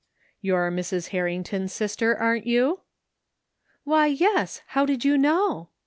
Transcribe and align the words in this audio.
"You're 0.41 0.71
Mrs. 0.71 1.09
Harrington's 1.09 1.71
sister, 1.71 2.17
aren't 2.17 2.47
you? 2.47 2.79
""Why 3.83 4.07
yes, 4.07 4.63
how 4.69 4.83
did 4.83 5.05
you 5.05 5.15
know? 5.15 5.69